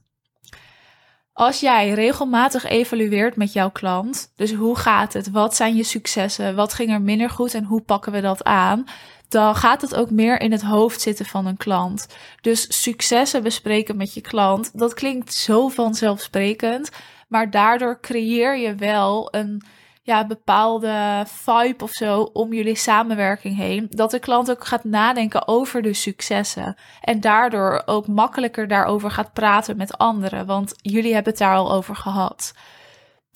Als 1.32 1.60
jij 1.60 1.90
regelmatig 1.90 2.64
evalueert 2.64 3.36
met 3.36 3.52
jouw 3.52 3.70
klant, 3.70 4.32
dus 4.36 4.52
hoe 4.52 4.76
gaat 4.76 5.12
het? 5.12 5.30
Wat 5.30 5.56
zijn 5.56 5.76
je 5.76 5.82
successen? 5.82 6.54
Wat 6.54 6.72
ging 6.72 6.90
er 6.90 7.00
minder 7.00 7.30
goed 7.30 7.54
en 7.54 7.64
hoe 7.64 7.80
pakken 7.80 8.12
we 8.12 8.20
dat 8.20 8.44
aan? 8.44 8.84
Dan 9.28 9.54
gaat 9.54 9.80
het 9.80 9.94
ook 9.94 10.10
meer 10.10 10.40
in 10.40 10.52
het 10.52 10.62
hoofd 10.62 11.00
zitten 11.00 11.26
van 11.26 11.46
een 11.46 11.56
klant. 11.56 12.06
Dus 12.40 12.82
successen 12.82 13.42
bespreken 13.42 13.96
met 13.96 14.14
je 14.14 14.20
klant, 14.20 14.78
dat 14.78 14.94
klinkt 14.94 15.34
zo 15.34 15.68
vanzelfsprekend, 15.68 16.90
maar 17.28 17.50
daardoor 17.50 18.00
creëer 18.00 18.56
je 18.58 18.74
wel 18.74 19.28
een 19.34 19.62
ja, 20.06 20.26
bepaalde 20.26 21.25
vibe 21.26 21.84
of 21.84 21.90
zo 21.90 22.30
om 22.32 22.52
jullie 22.52 22.76
samenwerking 22.76 23.56
heen. 23.56 23.86
Dat 23.90 24.10
de 24.10 24.18
klant 24.18 24.50
ook 24.50 24.66
gaat 24.66 24.84
nadenken 24.84 25.48
over 25.48 25.82
de 25.82 25.94
successen. 25.94 26.76
En 27.00 27.20
daardoor 27.20 27.82
ook 27.86 28.06
makkelijker 28.06 28.68
daarover 28.68 29.10
gaat 29.10 29.32
praten 29.32 29.76
met 29.76 29.98
anderen. 29.98 30.46
Want 30.46 30.75
jullie 30.82 31.14
hebben 31.14 31.32
het 31.32 31.40
daar 31.40 31.56
al 31.56 31.72
over 31.72 31.96
gehad. 31.96 32.52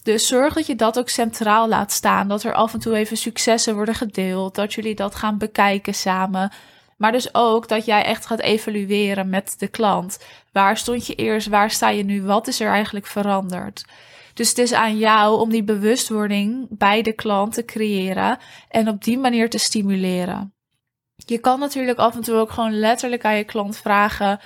Dus 0.02 0.26
zorg 0.26 0.54
dat 0.54 0.66
je 0.66 0.76
dat 0.76 0.98
ook 0.98 1.08
centraal 1.08 1.68
laat 1.68 1.92
staan. 1.92 2.28
Dat 2.28 2.42
er 2.42 2.54
af 2.54 2.72
en 2.72 2.80
toe 2.80 2.96
even 2.96 3.16
successen 3.16 3.74
worden 3.74 3.94
gedeeld. 3.94 4.54
Dat 4.54 4.72
jullie 4.72 4.94
dat 4.94 5.14
gaan 5.14 5.38
bekijken 5.38 5.94
samen. 5.94 6.52
Maar 6.96 7.12
dus 7.12 7.34
ook 7.34 7.68
dat 7.68 7.84
jij 7.84 8.04
echt 8.04 8.26
gaat 8.26 8.40
evalueren 8.40 9.28
met 9.28 9.54
de 9.58 9.68
klant. 9.68 10.24
Waar 10.52 10.76
stond 10.76 11.06
je 11.06 11.14
eerst? 11.14 11.46
Waar 11.46 11.70
sta 11.70 11.88
je 11.88 12.04
nu? 12.04 12.22
Wat 12.22 12.48
is 12.48 12.60
er 12.60 12.70
eigenlijk 12.70 13.06
veranderd? 13.06 13.84
Dus 14.40 14.48
het 14.48 14.58
is 14.58 14.72
aan 14.72 14.98
jou 14.98 15.40
om 15.40 15.50
die 15.50 15.62
bewustwording 15.62 16.66
bij 16.70 17.02
de 17.02 17.12
klant 17.12 17.52
te 17.52 17.64
creëren 17.64 18.38
en 18.68 18.88
op 18.88 19.04
die 19.04 19.18
manier 19.18 19.50
te 19.50 19.58
stimuleren. 19.58 20.54
Je 21.16 21.38
kan 21.38 21.60
natuurlijk 21.60 21.98
af 21.98 22.14
en 22.14 22.22
toe 22.22 22.34
ook 22.34 22.50
gewoon 22.50 22.78
letterlijk 22.78 23.24
aan 23.24 23.36
je 23.36 23.44
klant 23.44 23.76
vragen: 23.76 24.40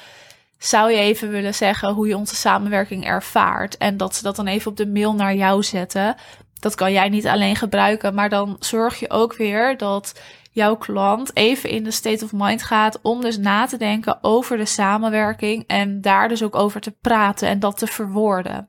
zou 0.58 0.90
je 0.90 0.98
even 0.98 1.30
willen 1.30 1.54
zeggen 1.54 1.92
hoe 1.92 2.08
je 2.08 2.16
onze 2.16 2.34
samenwerking 2.34 3.04
ervaart? 3.04 3.76
En 3.76 3.96
dat 3.96 4.14
ze 4.14 4.22
dat 4.22 4.36
dan 4.36 4.46
even 4.46 4.70
op 4.70 4.76
de 4.76 4.86
mail 4.86 5.14
naar 5.14 5.34
jou 5.34 5.62
zetten. 5.62 6.16
Dat 6.58 6.74
kan 6.74 6.92
jij 6.92 7.08
niet 7.08 7.26
alleen 7.26 7.56
gebruiken, 7.56 8.14
maar 8.14 8.28
dan 8.28 8.56
zorg 8.60 9.00
je 9.00 9.10
ook 9.10 9.36
weer 9.36 9.76
dat 9.76 10.20
jouw 10.50 10.76
klant 10.76 11.36
even 11.36 11.70
in 11.70 11.84
de 11.84 11.90
state 11.90 12.24
of 12.24 12.32
mind 12.32 12.62
gaat 12.62 12.98
om 13.02 13.20
dus 13.20 13.38
na 13.38 13.66
te 13.66 13.76
denken 13.76 14.18
over 14.22 14.56
de 14.56 14.66
samenwerking 14.66 15.64
en 15.66 16.00
daar 16.00 16.28
dus 16.28 16.42
ook 16.42 16.54
over 16.54 16.80
te 16.80 16.96
praten 17.00 17.48
en 17.48 17.58
dat 17.58 17.78
te 17.78 17.86
verwoorden. 17.86 18.68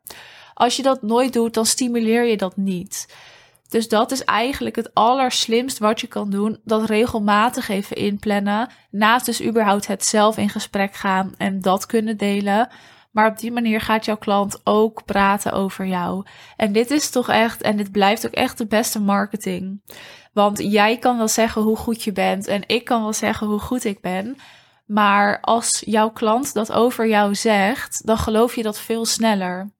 Als 0.56 0.76
je 0.76 0.82
dat 0.82 1.02
nooit 1.02 1.32
doet, 1.32 1.54
dan 1.54 1.66
stimuleer 1.66 2.24
je 2.24 2.36
dat 2.36 2.56
niet. 2.56 3.14
Dus 3.68 3.88
dat 3.88 4.10
is 4.10 4.24
eigenlijk 4.24 4.76
het 4.76 4.94
allerslimst 4.94 5.78
wat 5.78 6.00
je 6.00 6.06
kan 6.06 6.30
doen. 6.30 6.58
Dat 6.64 6.88
regelmatig 6.88 7.68
even 7.68 7.96
inplannen. 7.96 8.68
Naast 8.90 9.26
dus 9.26 9.42
überhaupt 9.42 9.86
het 9.86 10.04
zelf 10.04 10.36
in 10.36 10.48
gesprek 10.48 10.94
gaan 10.94 11.34
en 11.36 11.60
dat 11.60 11.86
kunnen 11.86 12.16
delen. 12.16 12.68
Maar 13.10 13.30
op 13.30 13.38
die 13.38 13.52
manier 13.52 13.80
gaat 13.80 14.04
jouw 14.04 14.16
klant 14.16 14.60
ook 14.64 15.04
praten 15.04 15.52
over 15.52 15.86
jou. 15.86 16.26
En 16.56 16.72
dit 16.72 16.90
is 16.90 17.10
toch 17.10 17.28
echt, 17.28 17.62
en 17.62 17.76
dit 17.76 17.92
blijft 17.92 18.26
ook 18.26 18.32
echt 18.32 18.58
de 18.58 18.66
beste 18.66 19.00
marketing. 19.00 19.80
Want 20.32 20.58
jij 20.58 20.98
kan 20.98 21.16
wel 21.16 21.28
zeggen 21.28 21.62
hoe 21.62 21.76
goed 21.76 22.02
je 22.02 22.12
bent 22.12 22.46
en 22.46 22.62
ik 22.66 22.84
kan 22.84 23.02
wel 23.02 23.12
zeggen 23.12 23.46
hoe 23.46 23.58
goed 23.58 23.84
ik 23.84 24.00
ben. 24.00 24.36
Maar 24.86 25.40
als 25.40 25.82
jouw 25.86 26.10
klant 26.10 26.54
dat 26.54 26.72
over 26.72 27.08
jou 27.08 27.34
zegt, 27.34 28.06
dan 28.06 28.18
geloof 28.18 28.54
je 28.54 28.62
dat 28.62 28.78
veel 28.78 29.04
sneller. 29.04 29.74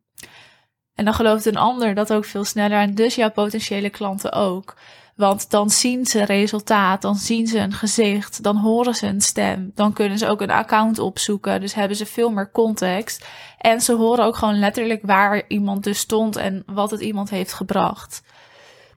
En 0.97 1.05
dan 1.05 1.15
gelooft 1.15 1.47
een 1.47 1.57
ander 1.57 1.95
dat 1.95 2.13
ook 2.13 2.25
veel 2.25 2.45
sneller 2.45 2.79
en 2.79 2.95
dus 2.95 3.15
jouw 3.15 3.31
potentiële 3.31 3.91
klanten 3.91 4.33
ook. 4.33 4.75
Want 5.17 5.51
dan 5.51 5.71
zien 5.71 6.07
ze 6.07 6.25
resultaat, 6.25 7.03
dan 7.03 7.15
zien 7.15 7.47
ze 7.47 7.59
een 7.59 7.73
gezicht, 7.73 8.43
dan 8.43 8.57
horen 8.57 8.95
ze 8.95 9.07
een 9.07 9.21
stem. 9.21 9.71
Dan 9.75 9.93
kunnen 9.93 10.19
ze 10.19 10.29
ook 10.29 10.41
een 10.41 10.51
account 10.51 10.99
opzoeken, 10.99 11.61
dus 11.61 11.75
hebben 11.75 11.97
ze 11.97 12.07
veel 12.07 12.31
meer 12.31 12.51
context. 12.51 13.27
En 13.59 13.81
ze 13.81 13.95
horen 13.95 14.25
ook 14.25 14.37
gewoon 14.37 14.59
letterlijk 14.59 15.01
waar 15.03 15.43
iemand 15.49 15.85
dus 15.85 15.99
stond 15.99 16.37
en 16.37 16.63
wat 16.67 16.91
het 16.91 17.01
iemand 17.01 17.31
heeft 17.31 17.53
gebracht. 17.53 18.23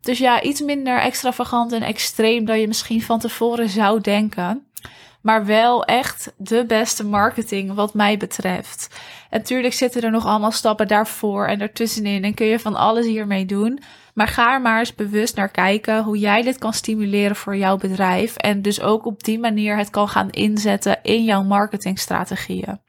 Dus 0.02 0.18
ja, 0.18 0.42
iets 0.42 0.62
minder 0.62 1.00
extravagant 1.00 1.72
en 1.72 1.82
extreem 1.82 2.46
dan 2.46 2.60
je 2.60 2.68
misschien 2.68 3.02
van 3.02 3.20
tevoren 3.20 3.70
zou 3.70 4.02
denken 4.02 4.69
maar 5.30 5.46
wel 5.46 5.86
echt 5.86 6.34
de 6.38 6.66
beste 6.68 7.06
marketing 7.06 7.74
wat 7.74 7.94
mij 7.94 8.18
betreft. 8.18 9.00
Natuurlijk 9.30 9.74
zitten 9.74 10.02
er 10.02 10.12
nog 10.12 10.26
allemaal 10.26 10.52
stappen 10.52 10.88
daarvoor 10.88 11.46
en 11.46 11.62
ertussenin 11.62 12.24
en 12.24 12.34
kun 12.34 12.46
je 12.46 12.60
van 12.60 12.76
alles 12.76 13.06
hiermee 13.06 13.46
doen. 13.46 13.80
Maar 14.14 14.28
ga 14.28 14.54
er 14.54 14.62
maar 14.62 14.80
eens 14.80 14.96
bewust 14.96 15.36
naar 15.36 15.50
kijken 15.50 16.04
hoe 16.04 16.18
jij 16.18 16.42
dit 16.42 16.58
kan 16.58 16.74
stimuleren 16.74 17.36
voor 17.36 17.58
jouw 17.58 17.78
bedrijf 17.78 18.36
en 18.36 18.62
dus 18.62 18.82
ook 18.82 19.06
op 19.06 19.24
die 19.24 19.40
manier 19.40 19.78
het 19.78 19.90
kan 19.90 20.08
gaan 20.08 20.30
inzetten 20.30 21.00
in 21.04 21.24
jouw 21.24 21.44
marketingstrategieën. 21.44 22.80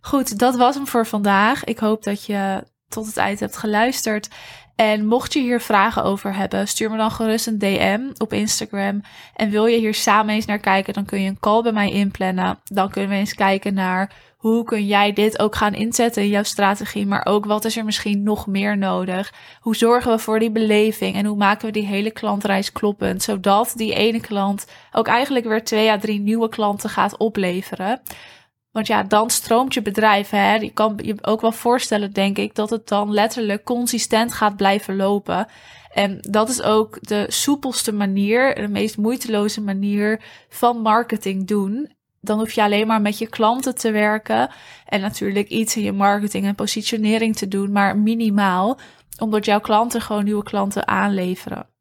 Goed, 0.00 0.38
dat 0.38 0.56
was 0.56 0.74
hem 0.74 0.86
voor 0.86 1.06
vandaag. 1.06 1.64
Ik 1.64 1.78
hoop 1.78 2.02
dat 2.02 2.24
je 2.24 2.64
tot 2.88 3.06
het 3.06 3.16
eind 3.16 3.40
hebt 3.40 3.56
geluisterd. 3.56 4.28
En 4.76 5.06
mocht 5.06 5.32
je 5.32 5.40
hier 5.40 5.60
vragen 5.60 6.04
over 6.04 6.34
hebben, 6.34 6.68
stuur 6.68 6.90
me 6.90 6.96
dan 6.96 7.10
gerust 7.10 7.46
een 7.46 7.58
DM 7.58 8.00
op 8.16 8.32
Instagram. 8.32 9.00
En 9.34 9.50
wil 9.50 9.66
je 9.66 9.78
hier 9.78 9.94
samen 9.94 10.34
eens 10.34 10.46
naar 10.46 10.58
kijken, 10.58 10.94
dan 10.94 11.04
kun 11.04 11.20
je 11.20 11.28
een 11.28 11.40
call 11.40 11.62
bij 11.62 11.72
mij 11.72 11.90
inplannen. 11.90 12.58
Dan 12.64 12.90
kunnen 12.90 13.10
we 13.10 13.16
eens 13.16 13.34
kijken 13.34 13.74
naar 13.74 14.12
hoe 14.36 14.64
kun 14.64 14.86
jij 14.86 15.12
dit 15.12 15.38
ook 15.38 15.56
gaan 15.56 15.74
inzetten 15.74 16.22
in 16.22 16.28
jouw 16.28 16.42
strategie, 16.42 17.06
maar 17.06 17.26
ook 17.26 17.44
wat 17.44 17.64
is 17.64 17.76
er 17.76 17.84
misschien 17.84 18.22
nog 18.22 18.46
meer 18.46 18.78
nodig? 18.78 19.32
Hoe 19.60 19.76
zorgen 19.76 20.10
we 20.12 20.18
voor 20.18 20.38
die 20.38 20.50
beleving 20.50 21.14
en 21.14 21.24
hoe 21.24 21.36
maken 21.36 21.66
we 21.66 21.72
die 21.72 21.86
hele 21.86 22.10
klantreis 22.10 22.72
kloppend, 22.72 23.22
zodat 23.22 23.72
die 23.76 23.94
ene 23.94 24.20
klant 24.20 24.66
ook 24.92 25.06
eigenlijk 25.06 25.46
weer 25.46 25.64
twee 25.64 25.90
à 25.90 25.98
drie 25.98 26.20
nieuwe 26.20 26.48
klanten 26.48 26.90
gaat 26.90 27.16
opleveren? 27.16 28.00
Want 28.72 28.86
ja, 28.86 29.02
dan 29.02 29.30
stroomt 29.30 29.74
je 29.74 29.82
bedrijf. 29.82 30.30
Hè? 30.30 30.54
Je 30.54 30.70
kan 30.70 30.98
je 31.02 31.16
ook 31.20 31.40
wel 31.40 31.52
voorstellen, 31.52 32.12
denk 32.12 32.38
ik, 32.38 32.54
dat 32.54 32.70
het 32.70 32.88
dan 32.88 33.12
letterlijk 33.12 33.64
consistent 33.64 34.32
gaat 34.32 34.56
blijven 34.56 34.96
lopen. 34.96 35.46
En 35.92 36.18
dat 36.20 36.48
is 36.48 36.62
ook 36.62 36.98
de 37.00 37.24
soepelste 37.28 37.92
manier, 37.92 38.54
de 38.54 38.68
meest 38.68 38.96
moeiteloze 38.96 39.60
manier 39.60 40.22
van 40.48 40.80
marketing 40.80 41.46
doen. 41.46 41.92
Dan 42.20 42.38
hoef 42.38 42.52
je 42.52 42.62
alleen 42.62 42.86
maar 42.86 43.00
met 43.00 43.18
je 43.18 43.26
klanten 43.26 43.74
te 43.74 43.90
werken. 43.90 44.50
En 44.86 45.00
natuurlijk 45.00 45.48
iets 45.48 45.76
in 45.76 45.82
je 45.82 45.92
marketing 45.92 46.46
en 46.46 46.54
positionering 46.54 47.36
te 47.36 47.48
doen, 47.48 47.72
maar 47.72 47.98
minimaal. 47.98 48.78
Omdat 49.18 49.44
jouw 49.44 49.60
klanten 49.60 50.00
gewoon 50.00 50.24
nieuwe 50.24 50.42
klanten 50.42 50.88
aanleveren. 50.88 51.71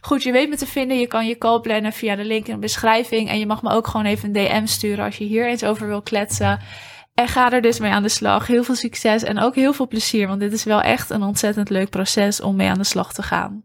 Goed, 0.00 0.22
je 0.22 0.32
weet 0.32 0.48
me 0.48 0.56
te 0.56 0.66
vinden. 0.66 0.98
Je 0.98 1.06
kan 1.06 1.26
je 1.26 1.38
call 1.38 1.60
plannen 1.60 1.92
via 1.92 2.16
de 2.16 2.24
link 2.24 2.46
in 2.46 2.54
de 2.54 2.60
beschrijving. 2.60 3.28
En 3.28 3.38
je 3.38 3.46
mag 3.46 3.62
me 3.62 3.70
ook 3.70 3.86
gewoon 3.86 4.06
even 4.06 4.26
een 4.26 4.44
DM 4.44 4.66
sturen 4.66 5.04
als 5.04 5.16
je 5.16 5.24
hier 5.24 5.48
eens 5.48 5.64
over 5.64 5.86
wil 5.86 6.02
kletsen. 6.02 6.60
En 7.14 7.28
ga 7.28 7.52
er 7.52 7.62
dus 7.62 7.78
mee 7.78 7.90
aan 7.90 8.02
de 8.02 8.08
slag. 8.08 8.46
Heel 8.46 8.64
veel 8.64 8.74
succes 8.74 9.22
en 9.22 9.38
ook 9.38 9.54
heel 9.54 9.72
veel 9.72 9.88
plezier, 9.88 10.26
want 10.26 10.40
dit 10.40 10.52
is 10.52 10.64
wel 10.64 10.80
echt 10.80 11.10
een 11.10 11.22
ontzettend 11.22 11.70
leuk 11.70 11.90
proces 11.90 12.40
om 12.40 12.56
mee 12.56 12.68
aan 12.68 12.78
de 12.78 12.84
slag 12.84 13.12
te 13.12 13.22
gaan. 13.22 13.64